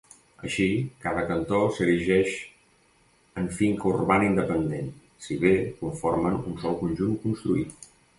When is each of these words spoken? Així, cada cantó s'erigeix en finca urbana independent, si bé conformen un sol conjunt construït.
Així, 0.45 0.65
cada 1.01 1.25
cantó 1.31 1.57
s'erigeix 1.75 2.31
en 3.41 3.49
finca 3.57 3.87
urbana 3.91 4.27
independent, 4.29 4.89
si 5.27 5.37
bé 5.45 5.53
conformen 5.83 6.41
un 6.53 6.57
sol 6.65 6.79
conjunt 6.81 7.13
construït. 7.27 7.87